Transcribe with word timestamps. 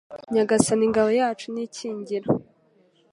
Nyagasani 0.33 0.85
ngabo 0.91 1.11
yacu 1.19 1.45
nikingira 1.53 2.27